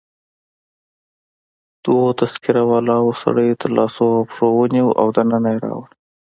دوو 1.83 2.07
تذکره 2.19 2.63
والاو 2.69 3.05
سړی 3.23 3.49
تر 3.61 3.69
لاسو 3.77 4.03
او 4.17 4.21
پښو 4.29 4.47
ونیو 4.57 4.87
او 5.01 5.07
دننه 5.17 5.49
يې 5.53 5.59
راوړ. 5.65 5.87